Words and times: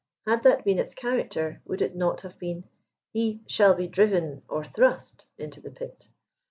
Had 0.25 0.41
that 0.41 0.65
been 0.65 0.79
its 0.79 0.95
character, 0.95 1.61
wotild 1.67 1.81
it 1.81 1.95
not 1.95 2.21
have 2.21 2.39
been, 2.39 2.63
he" 3.13 3.41
shall 3.55 3.75
be 3.75 3.87
driven^ 3.87 4.41
or 4.49 4.63
ihrttgt 4.63 5.25
into 5.37 5.61
the 5.61 5.69
pit?" 5.69 6.07